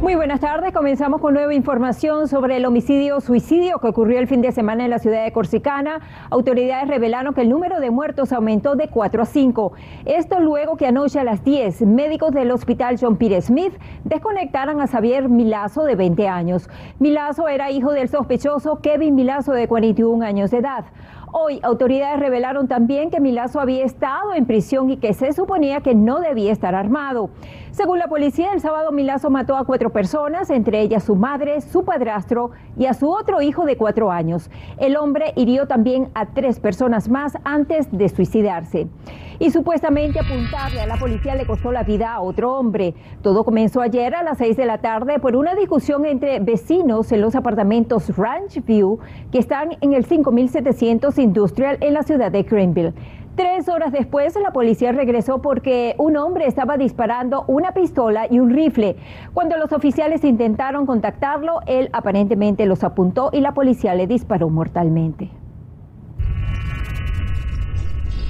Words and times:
Muy 0.00 0.14
buenas 0.14 0.40
tardes. 0.40 0.72
Comenzamos 0.72 1.20
con 1.20 1.34
nueva 1.34 1.52
información 1.52 2.26
sobre 2.26 2.56
el 2.56 2.64
homicidio-suicidio 2.64 3.80
que 3.80 3.88
ocurrió 3.88 4.18
el 4.18 4.28
fin 4.28 4.40
de 4.40 4.50
semana 4.50 4.84
en 4.84 4.90
la 4.90 4.98
ciudad 4.98 5.22
de 5.22 5.30
Corsicana. 5.30 6.00
Autoridades 6.30 6.88
revelaron 6.88 7.34
que 7.34 7.42
el 7.42 7.50
número 7.50 7.80
de 7.80 7.90
muertos 7.90 8.32
aumentó 8.32 8.76
de 8.76 8.88
4 8.88 9.22
a 9.22 9.26
5. 9.26 9.72
Esto 10.06 10.40
luego 10.40 10.78
que 10.78 10.86
anoche 10.86 11.20
a 11.20 11.24
las 11.24 11.44
10 11.44 11.82
médicos 11.82 12.32
del 12.32 12.50
hospital 12.50 12.96
John 12.98 13.18
Peter 13.18 13.42
Smith 13.42 13.74
desconectaran 14.04 14.80
a 14.80 14.86
Xavier 14.86 15.28
Milazo 15.28 15.84
de 15.84 15.96
20 15.96 16.28
años. 16.28 16.70
Milazo 16.98 17.46
era 17.46 17.70
hijo 17.70 17.92
del 17.92 18.08
sospechoso 18.08 18.80
Kevin 18.80 19.14
Milazo 19.14 19.52
de 19.52 19.68
41 19.68 20.24
años 20.24 20.50
de 20.50 20.58
edad. 20.58 20.86
Hoy 21.32 21.60
autoridades 21.62 22.18
revelaron 22.18 22.66
también 22.66 23.08
que 23.08 23.20
Milazo 23.20 23.60
había 23.60 23.84
estado 23.84 24.34
en 24.34 24.46
prisión 24.46 24.90
y 24.90 24.96
que 24.96 25.14
se 25.14 25.32
suponía 25.32 25.80
que 25.80 25.94
no 25.94 26.18
debía 26.18 26.50
estar 26.50 26.74
armado. 26.74 27.30
Según 27.72 28.00
la 28.00 28.08
policía, 28.08 28.52
el 28.52 28.60
sábado 28.60 28.90
Milazo 28.90 29.30
mató 29.30 29.56
a 29.56 29.64
cuatro 29.64 29.90
personas, 29.90 30.50
entre 30.50 30.80
ellas 30.80 31.04
su 31.04 31.14
madre, 31.14 31.60
su 31.60 31.84
padrastro 31.84 32.50
y 32.76 32.86
a 32.86 32.94
su 32.94 33.08
otro 33.08 33.40
hijo 33.42 33.64
de 33.64 33.76
cuatro 33.76 34.10
años. 34.10 34.50
El 34.78 34.96
hombre 34.96 35.32
hirió 35.36 35.68
también 35.68 36.08
a 36.14 36.26
tres 36.26 36.58
personas 36.58 37.08
más 37.08 37.38
antes 37.44 37.86
de 37.92 38.08
suicidarse. 38.08 38.88
Y 39.38 39.52
supuestamente 39.52 40.18
apuntarle 40.18 40.80
a 40.80 40.86
la 40.86 40.96
policía 40.96 41.34
le 41.36 41.46
costó 41.46 41.70
la 41.70 41.84
vida 41.84 42.12
a 42.12 42.20
otro 42.20 42.58
hombre. 42.58 42.94
Todo 43.22 43.44
comenzó 43.44 43.80
ayer 43.80 44.14
a 44.14 44.22
las 44.22 44.38
seis 44.38 44.56
de 44.56 44.66
la 44.66 44.78
tarde 44.78 45.20
por 45.20 45.36
una 45.36 45.54
discusión 45.54 46.04
entre 46.04 46.40
vecinos 46.40 47.10
en 47.12 47.20
los 47.20 47.34
apartamentos 47.36 48.14
Ranch 48.16 48.62
View 48.64 48.98
que 49.30 49.38
están 49.38 49.76
en 49.80 49.94
el 49.94 50.04
5700 50.04 51.18
Industrial 51.18 51.78
en 51.80 51.94
la 51.94 52.02
ciudad 52.02 52.32
de 52.32 52.42
Greenville. 52.42 52.92
Tres 53.36 53.68
horas 53.68 53.92
después, 53.92 54.36
la 54.42 54.52
policía 54.52 54.92
regresó 54.92 55.40
porque 55.40 55.94
un 55.98 56.16
hombre 56.16 56.46
estaba 56.46 56.76
disparando 56.76 57.44
una 57.46 57.72
pistola 57.72 58.26
y 58.28 58.40
un 58.40 58.50
rifle. 58.50 58.96
Cuando 59.32 59.56
los 59.56 59.72
oficiales 59.72 60.24
intentaron 60.24 60.84
contactarlo, 60.84 61.60
él 61.66 61.88
aparentemente 61.92 62.66
los 62.66 62.82
apuntó 62.82 63.30
y 63.32 63.40
la 63.40 63.54
policía 63.54 63.94
le 63.94 64.06
disparó 64.06 64.50
mortalmente. 64.50 65.30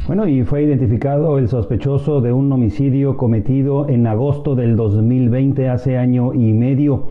Bueno, 0.06 0.26
y 0.26 0.42
fue 0.42 0.64
identificado 0.64 1.38
el 1.38 1.48
sospechoso 1.48 2.20
de 2.20 2.32
un 2.32 2.50
homicidio 2.52 3.16
cometido 3.16 3.88
en 3.88 4.06
agosto 4.08 4.56
del 4.56 4.74
2020, 4.74 5.68
hace 5.68 5.96
año 5.96 6.34
y 6.34 6.52
medio. 6.52 7.04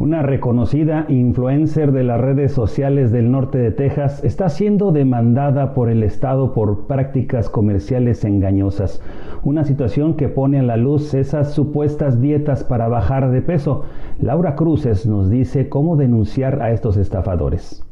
Una 0.00 0.22
reconocida 0.22 1.04
influencer 1.08 1.92
de 1.92 2.04
las 2.04 2.18
redes 2.18 2.52
sociales 2.52 3.12
del 3.12 3.30
norte 3.30 3.58
de 3.58 3.70
Texas 3.70 4.24
está 4.24 4.48
siendo 4.48 4.92
demandada 4.92 5.74
por 5.74 5.90
el 5.90 6.02
Estado 6.02 6.54
por 6.54 6.86
prácticas 6.86 7.50
comerciales 7.50 8.24
engañosas, 8.24 9.02
una 9.44 9.66
situación 9.66 10.16
que 10.16 10.30
pone 10.30 10.60
a 10.60 10.62
la 10.62 10.78
luz 10.78 11.12
esas 11.12 11.52
supuestas 11.52 12.18
dietas 12.18 12.64
para 12.64 12.88
bajar 12.88 13.30
de 13.30 13.42
peso. 13.42 13.84
Laura 14.18 14.56
Cruces 14.56 15.04
nos 15.04 15.28
dice 15.28 15.68
cómo 15.68 15.96
denunciar 15.96 16.62
a 16.62 16.70
estos 16.70 16.96
estafadores. 16.96 17.84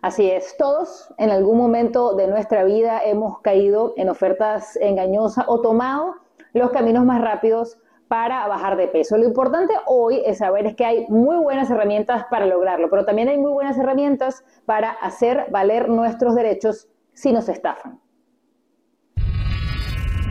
Así 0.00 0.30
es, 0.30 0.56
todos 0.56 1.12
en 1.18 1.28
algún 1.28 1.58
momento 1.58 2.14
de 2.16 2.26
nuestra 2.26 2.64
vida 2.64 3.02
hemos 3.04 3.40
caído 3.40 3.92
en 3.98 4.08
ofertas 4.08 4.78
engañosas 4.80 5.44
o 5.46 5.60
tomado 5.60 6.14
los 6.54 6.70
caminos 6.70 7.04
más 7.04 7.20
rápidos 7.20 7.76
para 8.10 8.48
bajar 8.48 8.76
de 8.76 8.88
peso. 8.88 9.16
Lo 9.16 9.24
importante 9.24 9.72
hoy 9.86 10.20
es 10.26 10.38
saber 10.38 10.74
que 10.74 10.84
hay 10.84 11.06
muy 11.08 11.36
buenas 11.36 11.70
herramientas 11.70 12.24
para 12.28 12.44
lograrlo, 12.44 12.90
pero 12.90 13.04
también 13.04 13.28
hay 13.28 13.38
muy 13.38 13.52
buenas 13.52 13.78
herramientas 13.78 14.42
para 14.66 14.90
hacer 14.90 15.46
valer 15.52 15.88
nuestros 15.88 16.34
derechos 16.34 16.88
si 17.12 17.30
nos 17.30 17.48
estafan. 17.48 18.00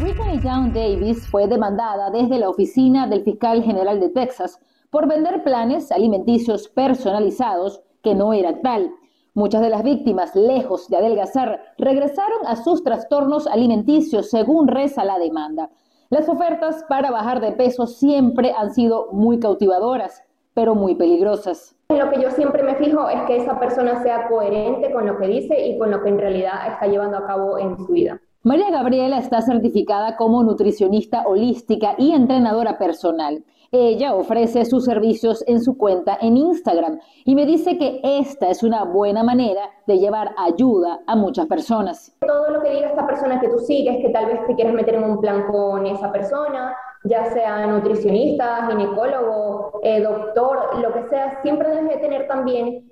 Brittany 0.01 0.41
Young 0.44 0.73
Davis 0.73 1.25
fue 1.29 1.47
demandada 1.47 2.09
desde 2.09 2.38
la 2.38 2.50
oficina 2.50 3.07
del 3.07 3.23
fiscal 3.23 3.63
general 3.63 4.01
de 4.01 4.09
Texas 4.09 4.59
por 4.90 5.07
vender 5.07 5.41
planes 5.46 5.90
alimenticios 5.94 6.67
personalizados 6.67 7.81
que 8.03 8.13
no 8.13 8.34
eran 8.34 8.61
tal. 8.61 8.91
Muchas 9.34 9.61
de 9.61 9.69
las 9.69 9.84
víctimas, 9.84 10.35
lejos 10.35 10.90
de 10.90 10.97
adelgazar, 10.97 11.61
regresaron 11.78 12.46
a 12.46 12.57
sus 12.57 12.84
trastornos 12.84 13.47
alimenticios 13.47 14.29
según 14.29 14.67
reza 14.67 15.06
la 15.06 15.17
demanda. 15.17 15.69
Las 16.12 16.28
ofertas 16.28 16.84
para 16.90 17.12
bajar 17.12 17.40
de 17.40 17.52
peso 17.52 17.86
siempre 17.86 18.52
han 18.58 18.74
sido 18.74 19.09
muy 19.12 19.40
cautivadoras, 19.40 20.24
pero 20.56 20.74
muy 20.74 20.96
peligrosas. 20.96 21.75
Lo 21.90 22.09
que 22.09 22.20
yo 22.20 22.31
siempre 22.31 22.64
me 22.64 22.74
fijo 22.78 23.08
es 23.09 23.22
que 23.28 23.38
esa 23.38 23.59
persona 23.59 24.02
sea 24.02 24.28
coherente 24.28 24.92
con 24.92 25.06
lo 25.06 25.20
que 25.20 25.28
dice 25.28 25.68
y 25.68 25.78
con 25.78 25.92
lo 25.92 26.02
que 26.02 26.09
en 26.09 26.18
realidad 26.18 26.68
está 26.68 26.88
llevando 26.88 27.18
a 27.18 27.28
cabo 27.28 27.59
en 27.59 27.78
su 27.78 27.94
vida. 27.94 28.20
María 28.42 28.72
Gabriela 28.72 29.20
está 29.20 29.44
certificada 29.44 30.18
como 30.18 30.42
nutricionista 30.42 31.28
holística 31.28 31.94
y 32.00 32.14
entrenadora 32.14 32.80
personal. 32.80 33.44
Ella 33.72 34.16
ofrece 34.16 34.66
sus 34.66 34.85
servicios 34.85 35.44
en 35.46 35.62
su 35.62 35.78
cuenta 35.78 36.18
en 36.22 36.38
Instagram 36.38 37.00
y 37.24 37.35
me 37.35 37.46
dice 37.46 37.78
que 37.78 38.02
esta 38.03 38.50
es 38.50 38.63
una 38.63 38.84
buena 38.84 39.24
manera 39.24 39.62
de 39.85 40.00
llevar 40.00 40.34
ayuda 40.38 41.02
a 41.06 41.16
muchas 41.16 41.46
personas. 41.46 42.16
Todo 42.19 42.50
lo 42.50 42.63
que 42.63 42.72
diga 42.72 42.88
esta 42.88 43.06
persona 43.06 43.40
que 43.40 43.47
tú 43.47 43.59
sigues, 43.59 43.97
que 44.02 44.09
tal 44.09 44.25
vez 44.25 44.40
te 44.47 44.56
quieres 44.56 44.74
meter 44.74 44.96
en 44.96 45.03
un 45.03 45.22
plan 45.22 45.46
con 45.52 45.85
esa 45.85 46.12
persona, 46.12 46.75
ya 47.03 47.25
sea 47.31 47.68
nutricionista, 47.68 48.68
ginecólogo, 48.68 49.79
eh, 49.84 50.02
doctor, 50.02 50.79
lo 50.81 50.91
que 50.91 51.08
sea, 51.09 51.40
siempre 51.44 51.69
debes 51.69 51.90
de 51.90 51.97
tener 51.97 52.28
también 52.28 52.91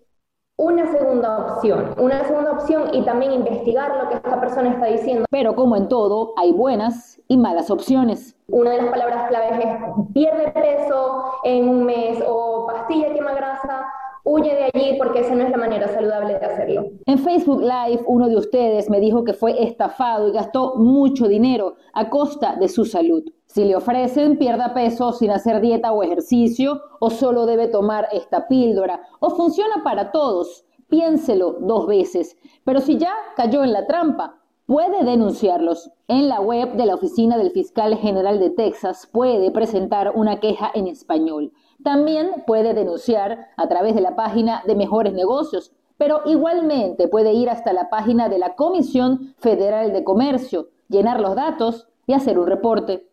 una 0.57 0.91
segunda 0.91 1.53
opción, 1.53 1.95
una 1.99 2.23
segunda 2.25 2.51
opción 2.51 2.93
y 2.93 3.03
también 3.03 3.31
investigar 3.31 3.95
lo 3.95 4.09
que 4.09 4.15
esta 4.15 4.39
persona 4.39 4.71
está 4.71 4.85
diciendo. 4.87 5.25
Pero 5.31 5.55
como 5.55 5.75
en 5.75 5.87
todo, 5.87 6.33
hay 6.37 6.51
buenas 6.51 7.19
y 7.27 7.37
malas 7.37 7.71
opciones. 7.71 8.36
Una 8.49 8.71
de 8.71 8.81
las 8.81 8.91
palabras 8.91 9.27
claves 9.27 9.59
es 9.59 10.13
pierde 10.13 10.51
peso 10.51 11.33
en 11.43 11.67
un 11.67 11.83
mes 11.83 12.23
o 12.25 12.65
pastilla 12.65 13.13
quema 13.13 13.33
grasa. 13.33 13.85
Huye 14.23 14.55
de 14.55 14.63
allí 14.73 14.97
porque 14.97 15.19
esa 15.19 15.35
no 15.35 15.43
es 15.43 15.51
la 15.51 15.57
manera 15.57 15.89
saludable 15.89 16.39
de 16.39 16.45
hacerlo. 16.45 16.85
En 17.05 17.19
Facebook 17.19 17.61
Live, 17.61 18.03
uno 18.07 18.29
de 18.29 18.37
ustedes 18.37 18.89
me 18.89 19.01
dijo 19.01 19.25
que 19.25 19.33
fue 19.33 19.61
estafado 19.61 20.29
y 20.29 20.31
gastó 20.31 20.75
mucho 20.77 21.27
dinero 21.27 21.75
a 21.93 22.09
costa 22.09 22.55
de 22.55 22.69
su 22.69 22.85
salud. 22.85 23.21
Si 23.47 23.65
le 23.65 23.75
ofrecen 23.75 24.37
pierda 24.37 24.73
peso 24.73 25.11
sin 25.11 25.31
hacer 25.31 25.59
dieta 25.59 25.91
o 25.91 26.01
ejercicio, 26.01 26.81
o 27.01 27.09
solo 27.09 27.45
debe 27.45 27.67
tomar 27.67 28.07
esta 28.13 28.47
píldora, 28.47 29.01
o 29.19 29.31
funciona 29.31 29.83
para 29.83 30.11
todos, 30.11 30.65
piénselo 30.87 31.57
dos 31.59 31.85
veces. 31.85 32.37
Pero 32.63 32.79
si 32.79 32.97
ya 32.97 33.11
cayó 33.35 33.65
en 33.65 33.73
la 33.73 33.87
trampa, 33.87 34.39
puede 34.67 35.05
denunciarlos. 35.05 35.91
En 36.09 36.27
la 36.27 36.41
web 36.41 36.73
de 36.73 36.85
la 36.85 36.95
Oficina 36.95 37.37
del 37.37 37.51
Fiscal 37.51 37.97
General 37.97 38.37
de 38.37 38.49
Texas 38.49 39.09
puede 39.11 39.49
presentar 39.49 40.11
una 40.13 40.39
queja 40.39 40.69
en 40.73 40.87
español. 40.87 41.53
También 41.83 42.43
puede 42.45 42.73
denunciar 42.73 43.47
a 43.55 43.67
través 43.67 43.95
de 43.95 44.01
la 44.01 44.15
página 44.15 44.63
de 44.67 44.75
Mejores 44.75 45.13
Negocios, 45.13 45.73
pero 45.97 46.21
igualmente 46.25 47.07
puede 47.07 47.33
ir 47.33 47.49
hasta 47.49 47.73
la 47.73 47.89
página 47.89 48.29
de 48.29 48.39
la 48.39 48.55
Comisión 48.55 49.33
Federal 49.39 49.93
de 49.93 50.03
Comercio, 50.03 50.67
llenar 50.89 51.21
los 51.21 51.35
datos 51.35 51.87
y 52.05 52.13
hacer 52.13 52.37
un 52.37 52.47
reporte. 52.47 53.07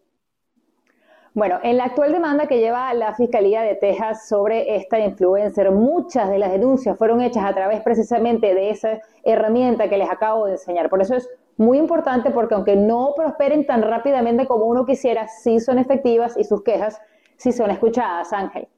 Bueno, 1.35 1.59
en 1.65 1.79
la 1.79 1.85
actual 1.85 2.12
demanda 2.12 2.47
que 2.47 2.59
lleva 2.59 2.95
la 2.95 3.15
Fiscalía 3.15 3.62
de 3.62 3.75
Texas 3.75 4.29
sobre 4.29 4.77
esta 4.77 5.00
influencer, 5.00 5.73
muchas 5.73 6.29
de 6.31 6.39
las 6.39 6.53
denuncias 6.53 6.97
fueron 6.97 7.21
hechas 7.23 7.45
a 7.45 7.55
través 7.55 7.81
precisamente 7.81 8.55
de 8.55 8.71
esa 8.71 9.00
herramienta 9.25 9.89
que 9.89 9.99
les 9.99 10.09
acabo 10.09 10.47
de 10.47 10.53
enseñar. 10.53 10.89
Por 10.89 11.03
eso 11.03 11.17
es 11.17 11.29
muy 11.56 11.79
importante 11.79 12.31
porque 12.31 12.55
aunque 12.55 12.77
no 12.77 13.12
prosperen 13.17 13.67
tan 13.67 13.83
rápidamente 13.83 14.47
como 14.47 14.67
uno 14.67 14.85
quisiera, 14.85 15.29
sí 15.29 15.61
son 15.61 15.79
efectivas 15.79 16.37
y 16.37 16.45
sus 16.45 16.62
quejas 16.62 17.01
sí 17.37 17.53
son 17.53 17.71
escuchadas, 17.71 18.33
Ángel. 18.33 18.69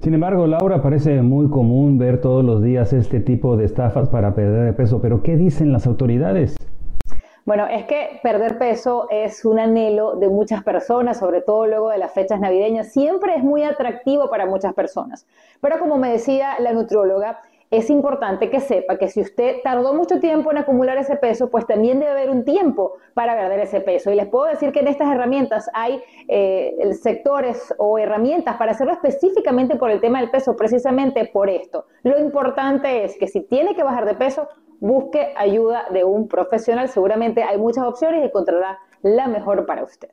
Sin 0.00 0.14
embargo, 0.14 0.46
Laura, 0.48 0.82
parece 0.82 1.22
muy 1.22 1.48
común 1.48 1.96
ver 1.96 2.20
todos 2.20 2.44
los 2.44 2.60
días 2.60 2.92
este 2.92 3.20
tipo 3.20 3.56
de 3.56 3.66
estafas 3.66 4.08
para 4.08 4.34
perder 4.34 4.64
de 4.66 4.72
peso, 4.72 5.00
pero 5.00 5.22
¿qué 5.22 5.36
dicen 5.36 5.72
las 5.72 5.86
autoridades? 5.86 6.56
Bueno, 7.44 7.66
es 7.66 7.86
que 7.86 8.20
perder 8.22 8.56
peso 8.56 9.08
es 9.10 9.44
un 9.44 9.58
anhelo 9.58 10.14
de 10.14 10.28
muchas 10.28 10.62
personas, 10.62 11.18
sobre 11.18 11.40
todo 11.40 11.66
luego 11.66 11.90
de 11.90 11.98
las 11.98 12.12
fechas 12.12 12.38
navideñas. 12.38 12.92
Siempre 12.92 13.34
es 13.34 13.42
muy 13.42 13.64
atractivo 13.64 14.30
para 14.30 14.46
muchas 14.46 14.74
personas. 14.74 15.26
Pero 15.60 15.80
como 15.80 15.98
me 15.98 16.10
decía 16.10 16.54
la 16.60 16.72
nutrióloga, 16.72 17.40
es 17.72 17.88
importante 17.88 18.50
que 18.50 18.60
sepa 18.60 18.98
que 18.98 19.08
si 19.08 19.22
usted 19.22 19.56
tardó 19.64 19.94
mucho 19.94 20.20
tiempo 20.20 20.50
en 20.50 20.58
acumular 20.58 20.98
ese 20.98 21.16
peso, 21.16 21.50
pues 21.50 21.66
también 21.66 22.00
debe 22.00 22.12
haber 22.12 22.28
un 22.28 22.44
tiempo 22.44 22.98
para 23.14 23.34
perder 23.34 23.60
ese 23.60 23.80
peso. 23.80 24.10
Y 24.10 24.14
les 24.14 24.26
puedo 24.26 24.44
decir 24.44 24.72
que 24.72 24.80
en 24.80 24.88
estas 24.88 25.10
herramientas 25.10 25.70
hay 25.72 26.02
eh, 26.28 26.92
sectores 27.00 27.74
o 27.78 27.98
herramientas 27.98 28.56
para 28.58 28.72
hacerlo 28.72 28.92
específicamente 28.92 29.76
por 29.76 29.90
el 29.90 30.02
tema 30.02 30.20
del 30.20 30.30
peso, 30.30 30.54
precisamente 30.54 31.24
por 31.24 31.48
esto. 31.48 31.86
Lo 32.02 32.18
importante 32.20 33.04
es 33.04 33.16
que 33.16 33.26
si 33.26 33.40
tiene 33.40 33.74
que 33.74 33.82
bajar 33.82 34.04
de 34.04 34.16
peso, 34.16 34.48
busque 34.78 35.32
ayuda 35.34 35.86
de 35.90 36.04
un 36.04 36.28
profesional. 36.28 36.90
Seguramente 36.90 37.42
hay 37.42 37.56
muchas 37.56 37.84
opciones 37.84 38.20
y 38.20 38.26
encontrará 38.26 38.80
la 39.00 39.28
mejor 39.28 39.64
para 39.64 39.82
usted. 39.82 40.10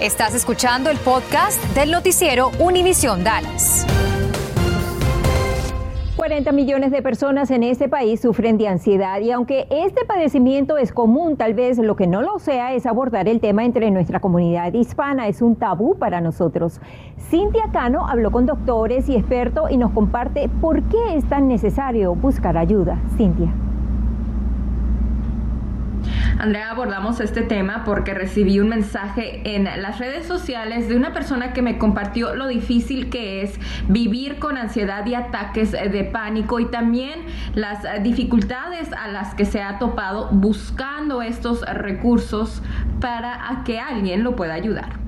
Estás 0.00 0.34
escuchando 0.34 0.90
el 0.90 0.98
podcast 0.98 1.62
del 1.76 1.92
noticiero 1.92 2.50
Univisión 2.58 3.22
Dallas. 3.22 3.86
40 6.22 6.52
millones 6.52 6.92
de 6.92 7.02
personas 7.02 7.50
en 7.50 7.64
este 7.64 7.88
país 7.88 8.20
sufren 8.20 8.56
de 8.56 8.68
ansiedad 8.68 9.20
y 9.20 9.32
aunque 9.32 9.66
este 9.70 10.04
padecimiento 10.04 10.78
es 10.78 10.92
común, 10.92 11.36
tal 11.36 11.52
vez 11.52 11.78
lo 11.78 11.96
que 11.96 12.06
no 12.06 12.22
lo 12.22 12.38
sea 12.38 12.74
es 12.74 12.86
abordar 12.86 13.26
el 13.26 13.40
tema 13.40 13.64
entre 13.64 13.90
nuestra 13.90 14.20
comunidad 14.20 14.72
hispana. 14.72 15.26
Es 15.26 15.42
un 15.42 15.56
tabú 15.56 15.98
para 15.98 16.20
nosotros. 16.20 16.80
Cintia 17.28 17.64
Cano 17.72 18.06
habló 18.06 18.30
con 18.30 18.46
doctores 18.46 19.08
y 19.08 19.16
expertos 19.16 19.68
y 19.72 19.76
nos 19.76 19.90
comparte 19.90 20.48
por 20.60 20.84
qué 20.84 21.16
es 21.16 21.28
tan 21.28 21.48
necesario 21.48 22.14
buscar 22.14 22.56
ayuda. 22.56 23.00
Cintia. 23.16 23.52
Andrea, 26.38 26.70
abordamos 26.70 27.20
este 27.20 27.42
tema 27.42 27.84
porque 27.84 28.14
recibí 28.14 28.58
un 28.58 28.68
mensaje 28.68 29.54
en 29.54 29.64
las 29.64 29.98
redes 29.98 30.26
sociales 30.26 30.88
de 30.88 30.96
una 30.96 31.12
persona 31.12 31.52
que 31.52 31.62
me 31.62 31.78
compartió 31.78 32.34
lo 32.34 32.48
difícil 32.48 33.10
que 33.10 33.42
es 33.42 33.58
vivir 33.88 34.38
con 34.38 34.56
ansiedad 34.56 35.06
y 35.06 35.14
ataques 35.14 35.72
de 35.72 36.04
pánico 36.04 36.58
y 36.58 36.66
también 36.66 37.20
las 37.54 37.84
dificultades 38.02 38.92
a 38.92 39.08
las 39.08 39.34
que 39.34 39.44
se 39.44 39.62
ha 39.62 39.78
topado 39.78 40.28
buscando 40.32 41.22
estos 41.22 41.62
recursos 41.62 42.62
para 43.00 43.62
que 43.64 43.78
alguien 43.78 44.24
lo 44.24 44.34
pueda 44.34 44.54
ayudar. 44.54 45.00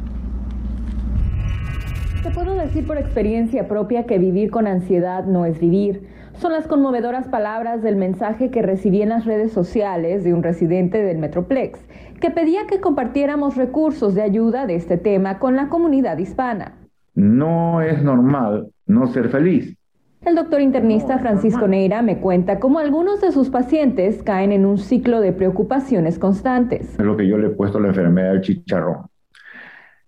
Te 2.23 2.31
puedo 2.31 2.55
decir 2.55 2.87
por 2.87 2.97
experiencia 2.97 3.69
propia 3.69 4.05
que 4.07 4.19
vivir 4.19 4.51
con 4.51 4.67
ansiedad 4.67 5.25
no 5.25 5.45
es 5.47 5.59
vivir. 5.59 6.14
Son 6.37 6.53
las 6.53 6.67
conmovedoras 6.67 7.29
palabras 7.29 7.83
del 7.83 7.97
mensaje 7.97 8.51
que 8.51 8.61
recibí 8.61 9.03
en 9.03 9.11
las 9.11 9.25
redes 9.25 9.53
sociales 9.53 10.25
de 10.25 10.35
un 10.35 10.43
residente 10.43 11.03
del 11.03 11.19
Metroplex, 11.19 11.79
que 12.21 12.31
pedía 12.31 12.67
que 12.67 12.81
compartiéramos 12.81 13.57
recursos 13.57 14.15
de 14.15 14.23
ayuda 14.23 14.67
de 14.67 14.75
este 14.75 14.97
tema 14.99 15.39
con 15.39 15.57
la 15.57 15.69
comunidad 15.69 16.19
hispana. 16.19 16.75
No 17.15 17.81
es 17.81 18.03
normal 18.03 18.69
no 18.87 19.07
ser 19.07 19.29
feliz. 19.29 19.77
El 20.23 20.35
doctor 20.35 20.61
internista 20.61 21.19
Francisco 21.19 21.69
Neira 21.69 22.03
me 22.03 22.19
cuenta 22.19 22.59
cómo 22.59 22.79
algunos 22.79 23.21
de 23.21 23.31
sus 23.31 23.51
pacientes 23.51 24.23
caen 24.23 24.53
en 24.53 24.65
un 24.65 24.79
ciclo 24.79 25.21
de 25.21 25.33
preocupaciones 25.33 26.19
constantes. 26.19 26.99
Es 26.99 27.05
lo 27.05 27.17
que 27.17 27.29
yo 27.29 27.39
le 27.39 27.49
he 27.49 27.51
puesto 27.51 27.79
a 27.79 27.83
la 27.83 27.89
enfermedad 27.89 28.33
del 28.33 28.41
chicharrón. 28.41 29.07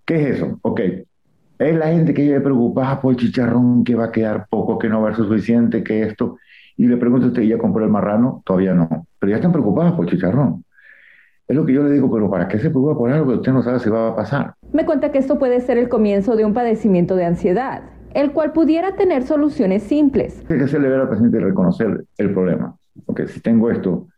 ¿Qué 0.05 0.17
es 0.17 0.37
eso? 0.37 0.59
Ok, 0.63 0.81
es 1.59 1.77
la 1.77 1.89
gente 1.89 2.13
que 2.13 2.23
vive 2.23 2.41
preocupada 2.41 3.01
por 3.01 3.13
el 3.13 3.19
chicharrón, 3.19 3.85
que 3.85 3.95
va 3.95 4.07
a 4.07 4.13
quedar 4.13 4.47
poco, 4.49 4.79
que 4.79 4.89
no 4.89 5.01
va 5.01 5.11
a 5.11 5.17
ser 5.17 5.25
suficiente, 5.25 5.83
que 5.83 6.03
esto. 6.03 6.39
Y 6.77 6.87
le 6.87 6.97
pregunto 6.97 7.27
a 7.27 7.29
usted, 7.29 7.43
¿ya 7.43 7.57
compró 7.57 7.85
el 7.85 7.91
marrano? 7.91 8.43
Todavía 8.45 8.75
no. 8.75 9.07
Pero 9.19 9.31
ya 9.31 9.37
están 9.37 9.53
preocupadas 9.53 9.93
por 9.93 10.05
el 10.05 10.11
chicharrón. 10.11 10.65
Es 11.49 11.57
lo 11.57 11.65
que 11.65 11.73
yo 11.73 11.83
le 11.83 11.91
digo, 11.91 12.13
pero 12.13 12.29
¿para 12.29 12.49
qué 12.49 12.59
se 12.59 12.71
preocupa 12.71 12.99
por 12.99 13.11
algo 13.11 13.29
que 13.29 13.37
usted 13.39 13.53
no 13.53 13.63
sabe 13.63 13.79
si 13.79 13.89
va 13.89 14.09
a 14.09 14.17
pasar? 14.17 14.55
Me 14.73 14.85
cuenta 14.85 15.13
que 15.13 15.19
esto 15.19 15.39
puede 15.39 15.61
ser 15.61 15.79
el 15.79 15.89
comienzo 15.89 16.37
de 16.37 16.45
un 16.45 16.53
padecimiento 16.53 17.17
de 17.17 17.25
ansiedad, 17.25 17.83
el 18.15 18.33
cual 18.33 18.53
pudiera 18.53 18.97
tener 18.97 19.23
soluciones 19.23 19.85
simples. 19.85 20.45
Hay 20.51 20.59
que 20.59 20.65
hacerle 20.65 20.89
ver 20.89 21.01
al 21.01 21.09
paciente 21.09 21.39
y 21.39 21.41
reconocer 21.41 22.05
el 22.19 22.33
problema. 22.33 22.77
Porque 23.07 23.29
si 23.29 23.41
tengo 23.41 23.71
esto, 23.71 24.09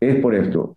es 0.00 0.16
por 0.16 0.34
esto, 0.34 0.76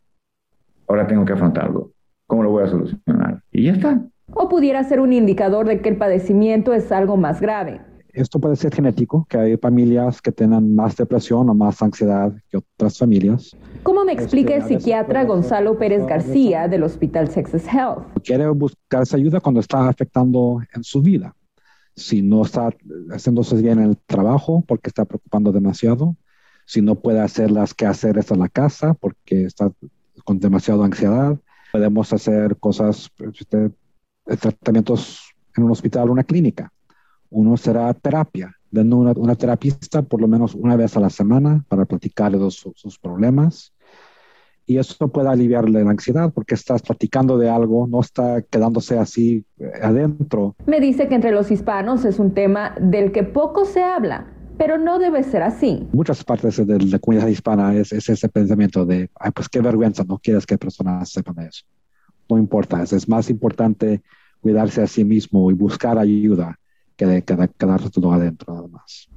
ahora 0.87 1.07
tengo 1.07 1.25
que 1.25 1.33
afrontarlo. 1.33 1.91
¿Cómo 2.27 2.43
lo 2.43 2.51
voy 2.51 2.63
a 2.63 2.67
solucionar? 2.67 3.41
Y 3.51 3.63
ya 3.63 3.73
está 3.73 3.99
o 4.35 4.49
pudiera 4.49 4.83
ser 4.83 4.99
un 4.99 5.13
indicador 5.13 5.67
de 5.67 5.81
que 5.81 5.89
el 5.89 5.97
padecimiento 5.97 6.73
es 6.73 6.91
algo 6.91 7.17
más 7.17 7.41
grave. 7.41 7.81
Esto 8.13 8.39
puede 8.39 8.55
ser 8.55 8.73
genético, 8.73 9.25
que 9.27 9.37
hay 9.39 9.57
familias 9.57 10.21
que 10.21 10.31
tengan 10.31 10.75
más 10.75 10.95
depresión 10.95 11.49
o 11.49 11.53
más 11.55 11.81
ansiedad 11.81 12.31
que 12.51 12.57
otras 12.57 12.99
familias. 12.99 13.57
¿Cómo 13.81 14.05
me 14.05 14.13
explica 14.13 14.53
el 14.55 14.63
psiquiatra 14.63 15.25
Gonzalo 15.25 15.79
Pérez 15.79 16.05
García 16.05 16.67
del 16.67 16.83
Hospital 16.83 17.27
Texas 17.27 17.65
Health? 17.65 18.03
Quiere 18.23 18.47
buscarse 18.49 19.15
ayuda 19.15 19.39
cuando 19.39 19.61
está 19.61 19.89
afectando 19.89 20.61
en 20.75 20.83
su 20.83 21.01
vida. 21.01 21.35
Si 21.95 22.21
no 22.21 22.43
está 22.43 22.69
haciéndose 23.09 23.55
bien 23.55 23.79
en 23.79 23.89
el 23.89 23.97
trabajo 23.97 24.63
porque 24.67 24.89
está 24.89 25.05
preocupando 25.05 25.51
demasiado, 25.51 26.15
si 26.65 26.83
no 26.83 26.93
puede 26.95 27.19
hacer 27.19 27.49
las 27.49 27.73
quehaceres 27.73 28.29
en 28.29 28.39
la 28.39 28.49
casa 28.49 28.93
porque 28.93 29.45
está 29.45 29.71
con 30.23 30.39
demasiada 30.39 30.85
ansiedad, 30.85 31.39
podemos 31.71 32.13
hacer 32.13 32.57
cosas, 32.57 33.09
usted 33.19 33.71
eh, 33.71 33.71
tratamientos 34.25 35.33
en 35.55 35.63
un 35.63 35.71
hospital 35.71 36.09
una 36.09 36.23
clínica. 36.23 36.71
Uno 37.29 37.57
será 37.57 37.93
terapia, 37.93 38.55
dando 38.69 38.97
una, 38.97 39.11
una, 39.15 39.35
terapista 39.35 40.01
por 40.01 40.21
lo 40.21 40.27
menos 40.27 40.53
una 40.55 40.75
vez 40.75 40.95
a 40.97 40.99
la 40.99 41.09
semana 41.09 41.63
para 41.67 41.85
platicarle 41.85 42.37
de 42.37 42.51
sus 42.51 42.99
problemas. 42.99 43.73
Y 44.65 44.77
eso 44.77 45.09
puede 45.09 45.27
aliviarle 45.27 45.83
la 45.83 45.91
ansiedad 45.91 46.31
porque 46.33 46.55
estás 46.55 46.81
platicando 46.81 47.37
de 47.37 47.49
algo, 47.49 47.85
no 47.85 47.99
está 47.99 48.41
quedándose 48.43 48.97
así 48.97 49.45
eh, 49.59 49.71
adentro. 49.81 50.55
Me 50.65 50.79
dice 50.79 51.09
que 51.09 51.15
entre 51.15 51.31
los 51.31 51.51
hispanos 51.51 52.05
es 52.05 52.17
un 52.17 52.33
tema 52.33 52.73
del 52.79 53.11
que 53.11 53.23
poco 53.23 53.65
se 53.65 53.83
habla, 53.83 54.27
pero 54.57 54.77
no 54.77 54.99
debe 54.99 55.23
ser 55.23 55.43
así. 55.43 55.85
Muchas 55.91 56.23
partes 56.23 56.65
de 56.65 56.79
la 56.79 56.99
comunidad 56.99 57.27
hispana 57.27 57.75
es, 57.75 57.91
es 57.91 58.07
ese 58.07 58.29
pensamiento 58.29 58.85
de, 58.85 59.09
ay, 59.19 59.31
pues 59.31 59.49
qué 59.49 59.59
vergüenza, 59.59 60.05
no 60.07 60.17
quieres 60.17 60.45
que 60.45 60.57
personas 60.57 61.09
sepan 61.09 61.35
de 61.35 61.47
eso 61.47 61.65
no 62.37 62.93
es, 62.93 63.07
más 63.07 63.29
importante 63.29 64.01
cuidarse 64.41 64.81
a 64.81 64.87
sí 64.87 65.03
mismo 65.03 65.49
y 65.51 65.53
buscar 65.53 65.97
ayuda 65.97 66.59
que, 66.95 67.23
quedarse 67.23 67.89
todo 67.89 68.11
adentro 68.11 68.53
nada 68.53 68.67
más. 68.67 69.09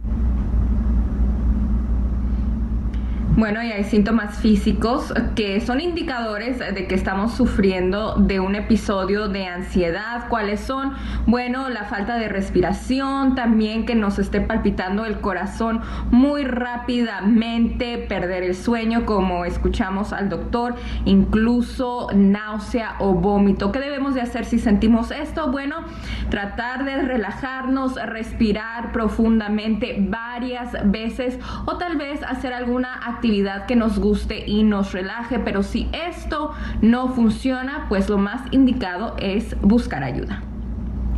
Bueno, 3.36 3.62
y 3.62 3.70
hay 3.70 3.84
síntomas 3.84 4.38
físicos 4.38 5.12
que 5.34 5.60
son 5.60 5.82
indicadores 5.82 6.58
de 6.58 6.86
que 6.86 6.94
estamos 6.94 7.34
sufriendo 7.34 8.14
de 8.14 8.40
un 8.40 8.54
episodio 8.54 9.28
de 9.28 9.44
ansiedad. 9.44 10.30
¿Cuáles 10.30 10.60
son? 10.60 10.94
Bueno, 11.26 11.68
la 11.68 11.84
falta 11.84 12.16
de 12.16 12.28
respiración, 12.28 13.34
también 13.34 13.84
que 13.84 13.94
nos 13.94 14.18
esté 14.18 14.40
palpitando 14.40 15.04
el 15.04 15.20
corazón 15.20 15.82
muy 16.10 16.44
rápidamente, 16.44 17.98
perder 17.98 18.42
el 18.42 18.54
sueño, 18.54 19.04
como 19.04 19.44
escuchamos 19.44 20.14
al 20.14 20.30
doctor, 20.30 20.74
incluso 21.04 22.08
náusea 22.14 22.96
o 23.00 23.12
vómito. 23.12 23.70
¿Qué 23.70 23.80
debemos 23.80 24.14
de 24.14 24.22
hacer 24.22 24.46
si 24.46 24.58
sentimos 24.58 25.10
esto? 25.10 25.50
Bueno, 25.50 25.84
tratar 26.30 26.86
de 26.86 27.02
relajarnos, 27.02 27.96
respirar 27.96 28.92
profundamente 28.92 29.98
varias 30.08 30.72
veces 30.90 31.38
o 31.66 31.76
tal 31.76 31.98
vez 31.98 32.22
hacer 32.22 32.54
alguna 32.54 32.94
actividad 32.94 33.25
que 33.66 33.76
nos 33.76 33.98
guste 33.98 34.46
y 34.46 34.62
nos 34.62 34.92
relaje, 34.92 35.38
pero 35.38 35.62
si 35.62 35.88
esto 35.92 36.52
no 36.80 37.08
funciona, 37.08 37.86
pues 37.88 38.08
lo 38.08 38.18
más 38.18 38.42
indicado 38.52 39.14
es 39.18 39.56
buscar 39.62 40.04
ayuda. 40.04 40.42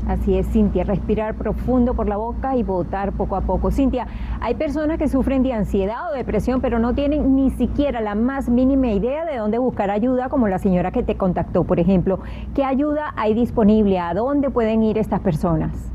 Así 0.06 0.38
es, 0.38 0.48
Cintia, 0.50 0.84
respirar 0.84 1.34
profundo 1.34 1.92
por 1.92 2.08
la 2.08 2.16
boca 2.16 2.56
y 2.56 2.62
votar 2.62 3.12
poco 3.12 3.36
a 3.36 3.42
poco. 3.42 3.70
Cintia, 3.70 4.06
hay 4.40 4.54
personas 4.54 4.98
que 4.98 5.06
sufren 5.06 5.42
de 5.42 5.52
ansiedad 5.52 6.10
o 6.10 6.14
depresión, 6.14 6.62
pero 6.62 6.78
no 6.78 6.94
tienen 6.94 7.36
ni 7.36 7.50
siquiera 7.50 8.00
la 8.00 8.14
más 8.14 8.48
mínima 8.48 8.88
idea 8.88 9.26
de 9.26 9.36
dónde 9.36 9.58
buscar 9.58 9.90
ayuda, 9.90 10.30
como 10.30 10.48
la 10.48 10.58
señora 10.58 10.92
que 10.92 11.02
te 11.02 11.16
contactó, 11.16 11.64
por 11.64 11.78
ejemplo. 11.78 12.20
¿Qué 12.54 12.64
ayuda 12.64 13.12
hay 13.16 13.34
disponible? 13.34 13.98
¿A 13.98 14.14
dónde 14.14 14.48
pueden 14.48 14.82
ir 14.82 14.96
estas 14.96 15.20
personas? 15.20 15.92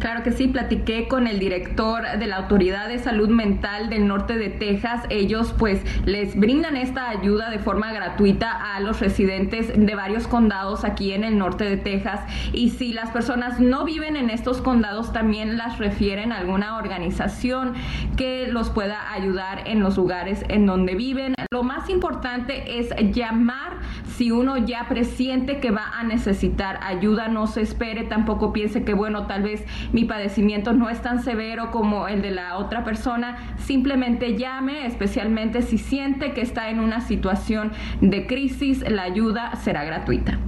Claro 0.00 0.22
que 0.22 0.32
sí, 0.32 0.48
platiqué 0.48 1.08
con 1.08 1.26
el 1.26 1.38
director 1.38 2.02
de 2.18 2.26
la 2.26 2.36
Autoridad 2.36 2.88
de 2.88 2.98
Salud 2.98 3.28
Mental 3.28 3.90
del 3.90 4.08
Norte 4.08 4.38
de 4.38 4.48
Texas. 4.48 5.02
Ellos 5.10 5.54
pues 5.58 5.82
les 6.06 6.34
brindan 6.34 6.78
esta 6.78 7.10
ayuda 7.10 7.50
de 7.50 7.58
forma 7.58 7.92
gratuita 7.92 8.74
a 8.74 8.80
los 8.80 8.98
residentes 9.00 9.70
de 9.76 9.94
varios 9.94 10.26
condados 10.26 10.84
aquí 10.84 11.12
en 11.12 11.22
el 11.22 11.36
norte 11.36 11.64
de 11.64 11.76
Texas. 11.76 12.20
Y 12.54 12.70
si 12.70 12.94
las 12.94 13.10
personas 13.10 13.60
no 13.60 13.84
viven 13.84 14.16
en 14.16 14.30
estos 14.30 14.62
condados, 14.62 15.12
también 15.12 15.58
las 15.58 15.76
refieren 15.78 16.32
a 16.32 16.38
alguna 16.38 16.78
organización 16.78 17.74
que 18.16 18.48
los 18.48 18.70
pueda 18.70 19.12
ayudar 19.12 19.64
en 19.66 19.80
los 19.80 19.98
lugares 19.98 20.46
en 20.48 20.64
donde 20.64 20.94
viven. 20.94 21.34
Lo 21.52 21.62
más 21.62 21.90
importante 21.90 22.78
es 22.78 22.88
llamar 23.12 23.80
si 24.16 24.30
uno 24.30 24.56
ya 24.56 24.86
presiente 24.88 25.60
que 25.60 25.70
va 25.70 25.90
a 25.98 26.04
necesitar 26.04 26.80
ayuda. 26.82 27.28
No 27.28 27.46
se 27.46 27.60
espere, 27.60 28.04
tampoco 28.04 28.54
piense 28.54 28.82
que 28.82 28.94
bueno, 28.94 29.26
tal 29.26 29.42
vez 29.42 29.64
mi 29.92 30.04
padecimiento 30.04 30.72
no 30.72 30.88
es 30.88 31.00
tan 31.02 31.22
severo 31.22 31.70
como 31.70 32.08
el 32.08 32.22
de 32.22 32.30
la 32.30 32.58
otra 32.58 32.84
persona, 32.84 33.36
simplemente 33.58 34.36
llame, 34.36 34.86
especialmente 34.86 35.62
si 35.62 35.78
siente 35.78 36.32
que 36.32 36.42
está 36.42 36.70
en 36.70 36.80
una 36.80 37.00
situación 37.00 37.72
de 38.00 38.26
crisis, 38.26 38.88
la 38.88 39.02
ayuda 39.02 39.56
será 39.56 39.84
gratuita. 39.84 40.38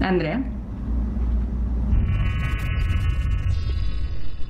Andrea. 0.00 0.42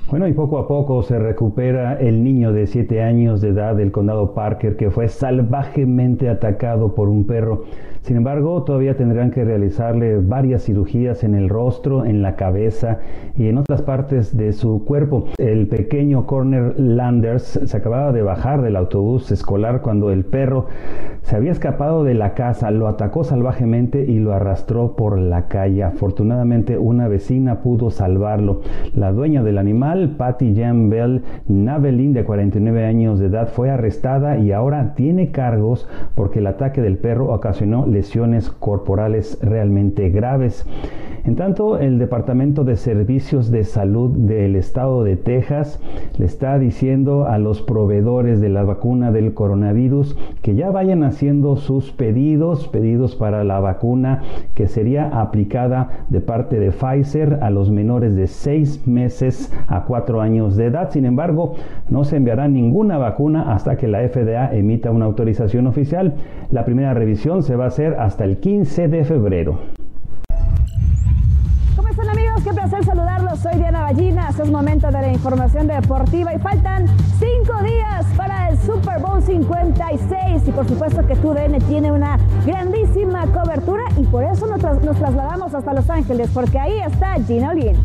Bueno, 0.07 0.27
y 0.27 0.33
poco 0.33 0.59
a 0.59 0.67
poco 0.67 1.01
se 1.01 1.17
recupera 1.17 1.99
el 1.99 2.23
niño 2.23 2.53
de 2.53 2.67
7 2.67 3.01
años 3.01 3.41
de 3.41 3.49
edad 3.49 3.75
del 3.75 3.91
condado 3.91 4.35
Parker 4.35 4.77
que 4.77 4.91
fue 4.91 5.07
salvajemente 5.07 6.29
atacado 6.29 6.93
por 6.93 7.09
un 7.09 7.25
perro. 7.25 7.65
Sin 8.05 8.17
embargo, 8.17 8.61
todavía 8.61 8.95
tendrán 8.95 9.31
que 9.31 9.43
realizarle 9.43 10.19
varias 10.19 10.61
cirugías 10.65 11.23
en 11.23 11.33
el 11.33 11.49
rostro, 11.49 12.05
en 12.05 12.21
la 12.21 12.35
cabeza 12.35 12.99
y 13.35 13.47
en 13.47 13.57
otras 13.57 13.81
partes 13.81 14.37
de 14.37 14.53
su 14.53 14.85
cuerpo. 14.85 15.25
El 15.39 15.65
pequeño 15.65 16.27
Corner 16.27 16.79
Landers 16.79 17.59
se 17.65 17.75
acababa 17.75 18.11
de 18.11 18.21
bajar 18.21 18.61
del 18.61 18.75
autobús 18.75 19.31
escolar 19.31 19.81
cuando 19.81 20.11
el 20.11 20.23
perro 20.23 20.67
se 21.23 21.35
había 21.35 21.51
escapado 21.51 22.03
de 22.03 22.13
la 22.13 22.35
casa, 22.35 22.69
lo 22.69 22.87
atacó 22.87 23.23
salvajemente 23.23 24.05
y 24.05 24.19
lo 24.19 24.33
arrastró 24.33 24.95
por 24.95 25.17
la 25.17 25.47
calle. 25.47 25.81
Afortunadamente, 25.81 26.77
una 26.77 27.07
vecina 27.07 27.61
pudo 27.61 27.89
salvarlo. 27.89 28.61
La 28.93 29.13
dueña 29.13 29.41
del 29.41 29.57
animal, 29.57 30.13
Patty 30.15 30.53
Jan 30.55 30.91
Bell 30.91 31.23
Navelin, 31.47 32.13
de 32.13 32.23
49 32.23 32.85
años 32.85 33.17
de 33.17 33.25
edad, 33.25 33.47
fue 33.47 33.71
arrestada 33.71 34.37
y 34.37 34.51
ahora 34.51 34.93
tiene 34.93 35.31
cargos 35.31 35.89
porque 36.13 36.37
el 36.37 36.45
ataque 36.45 36.83
del 36.83 36.99
perro 36.99 37.33
ocasionó 37.33 37.94
lesiones 37.95 38.49
corporales 38.49 39.39
realmente 39.41 40.09
graves. 40.09 40.65
En 41.25 41.35
tanto, 41.35 41.79
el 41.79 41.97
Departamento 41.97 42.63
de 42.63 42.75
Servicios 42.75 43.49
de 43.49 43.63
Salud 43.63 44.11
del 44.11 44.55
Estado 44.55 45.03
de 45.03 45.15
Texas 45.15 45.79
le 46.19 46.25
está 46.25 46.59
diciendo 46.59 47.25
a 47.25 47.39
los 47.39 47.63
proveedores 47.63 48.41
de 48.41 48.49
la 48.49 48.63
vacuna 48.63 49.11
del 49.11 49.33
coronavirus 49.33 50.15
que 50.43 50.53
ya 50.53 50.69
vayan 50.69 51.03
haciendo 51.03 51.55
sus 51.55 51.91
pedidos, 51.91 52.67
pedidos 52.67 53.15
para 53.15 53.43
la 53.43 53.59
vacuna 53.59 54.21
que 54.53 54.67
sería 54.67 55.19
aplicada 55.19 56.05
de 56.09 56.21
parte 56.21 56.59
de 56.59 56.71
Pfizer 56.71 57.39
a 57.41 57.49
los 57.49 57.71
menores 57.71 58.15
de 58.15 58.27
6 58.27 58.85
meses 58.85 59.51
a 59.67 59.85
4 59.85 60.21
años 60.21 60.55
de 60.55 60.65
edad. 60.65 60.91
Sin 60.91 61.05
embargo, 61.05 61.55
no 61.89 62.03
se 62.03 62.17
enviará 62.17 62.47
ninguna 62.47 62.99
vacuna 62.99 63.53
hasta 63.53 63.77
que 63.77 63.87
la 63.87 64.07
FDA 64.07 64.53
emita 64.53 64.91
una 64.91 65.05
autorización 65.05 65.65
oficial. 65.65 66.13
La 66.51 66.65
primera 66.65 66.93
revisión 66.93 67.41
se 67.41 67.55
va 67.55 67.63
a 67.63 67.69
hacer 67.69 67.84
hasta 67.93 68.23
el 68.23 68.39
15 68.39 68.87
de 68.87 69.05
febrero. 69.05 69.59
¿Cómo 71.75 71.89
están 71.89 72.09
amigos? 72.09 72.43
Qué 72.43 72.53
placer 72.53 72.83
saludarlos. 72.83 73.39
Soy 73.39 73.57
Diana 73.57 73.81
Ballinas. 73.81 74.39
Es 74.39 74.49
momento 74.49 74.87
de 74.87 74.93
la 74.93 75.11
información 75.11 75.67
deportiva 75.67 76.33
y 76.33 76.39
faltan 76.39 76.87
cinco 77.19 77.61
días 77.63 78.05
para 78.17 78.49
el 78.49 78.57
Super 78.59 78.99
Bowl 78.99 79.21
56. 79.21 80.47
Y 80.47 80.51
por 80.51 80.67
supuesto 80.67 81.05
que 81.05 81.15
TUDN 81.15 81.59
tiene 81.67 81.91
una 81.91 82.17
grandísima 82.45 83.25
cobertura 83.27 83.83
y 83.97 84.03
por 84.05 84.23
eso 84.23 84.47
nos, 84.47 84.59
trasladamos 84.97 85.53
hasta 85.53 85.73
Los 85.73 85.89
Ángeles 85.89 86.29
porque 86.33 86.57
ahí 86.57 86.79
está 86.79 87.15
Gina 87.25 87.51
Olin. 87.51 87.75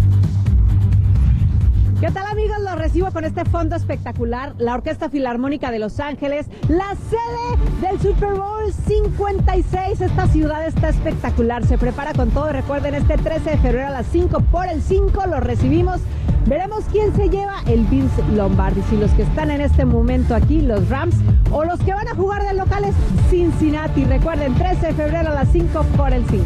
¿Qué 2.00 2.10
tal 2.10 2.26
amigos? 2.28 2.56
Los 2.62 2.76
recibo 2.76 3.10
con 3.10 3.26
este 3.26 3.44
fondo 3.44 3.76
espectacular, 3.76 4.54
la 4.56 4.72
Orquesta 4.72 5.10
Filarmónica 5.10 5.70
de 5.70 5.78
Los 5.78 6.00
Ángeles, 6.00 6.46
la 6.66 6.94
sede 7.10 7.86
del 7.86 8.00
Super 8.00 8.32
Bowl 8.32 8.72
56. 8.72 10.00
Esta 10.00 10.26
ciudad 10.28 10.66
está 10.66 10.88
espectacular, 10.88 11.62
se 11.66 11.76
prepara 11.76 12.14
con 12.14 12.30
todo. 12.30 12.52
Recuerden, 12.52 12.94
este 12.94 13.18
13 13.18 13.50
de 13.50 13.58
febrero 13.58 13.88
a 13.88 13.90
las 13.90 14.06
5 14.06 14.40
por 14.50 14.66
el 14.66 14.80
5 14.80 15.26
lo 15.26 15.40
recibimos. 15.40 16.00
Veremos 16.46 16.84
quién 16.90 17.14
se 17.14 17.28
lleva 17.28 17.56
el 17.66 17.84
Vince 17.84 18.22
Lombardi, 18.34 18.80
si 18.88 18.96
los 18.96 19.10
que 19.10 19.22
están 19.24 19.50
en 19.50 19.60
este 19.60 19.84
momento 19.84 20.34
aquí, 20.34 20.62
los 20.62 20.88
Rams, 20.88 21.16
o 21.52 21.64
los 21.64 21.80
que 21.80 21.92
van 21.92 22.08
a 22.08 22.14
jugar 22.14 22.42
de 22.44 22.54
locales 22.54 22.94
Cincinnati. 23.28 24.06
Recuerden, 24.06 24.54
13 24.54 24.86
de 24.86 24.92
febrero 24.94 25.32
a 25.32 25.34
las 25.34 25.52
5 25.52 25.84
por 25.98 26.14
el 26.14 26.24
5. 26.30 26.44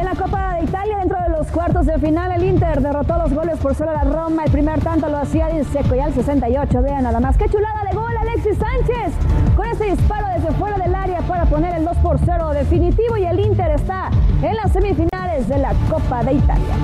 En 0.00 0.06
la 0.06 0.14
Copa 0.14 0.54
de 0.54 0.64
Italia, 0.64 0.96
dentro 0.96 1.18
de 1.20 1.28
los 1.28 1.46
cuartos 1.48 1.84
de 1.84 1.98
final, 1.98 2.32
el 2.32 2.42
Inter 2.42 2.80
derrotó 2.80 3.18
dos 3.18 3.34
goles 3.34 3.58
por 3.58 3.74
solo 3.74 3.92
la 3.92 4.02
Roma. 4.02 4.44
El 4.44 4.50
primer 4.50 4.80
tanto 4.80 5.10
lo 5.10 5.18
hacía 5.18 5.50
Seco 5.70 5.94
y 5.94 6.00
al 6.00 6.14
68. 6.14 6.80
Vean 6.80 7.02
nada 7.02 7.20
más. 7.20 7.36
¡Qué 7.36 7.50
chulada 7.50 7.84
de 7.84 7.94
gol 7.94 8.16
Alexis 8.16 8.56
Sánchez! 8.56 9.12
Con 9.54 9.66
este 9.66 9.90
disparo 9.90 10.26
desde 10.34 10.52
fuera 10.52 10.78
del 10.78 10.94
área 10.94 11.20
para 11.28 11.44
poner 11.44 11.74
el 11.74 11.84
2 11.84 11.98
por 11.98 12.18
0 12.18 12.48
definitivo. 12.54 13.18
Y 13.18 13.26
el 13.26 13.40
Inter 13.40 13.72
está 13.72 14.10
en 14.40 14.56
las 14.56 14.72
semifinales 14.72 15.46
de 15.48 15.58
la 15.58 15.74
Copa 15.90 16.24
de 16.24 16.32
Italia. 16.32 16.74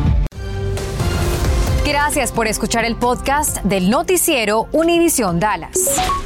Gracias 1.86 2.32
por 2.32 2.46
escuchar 2.48 2.84
el 2.84 2.96
podcast 2.96 3.62
del 3.62 3.88
noticiero 3.88 4.68
Univisión 4.72 5.40
Dallas. 5.40 6.25